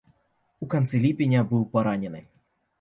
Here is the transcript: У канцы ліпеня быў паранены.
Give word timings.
У 0.65 0.69
канцы 0.75 1.03
ліпеня 1.05 1.45
быў 1.53 1.63
паранены. 1.79 2.27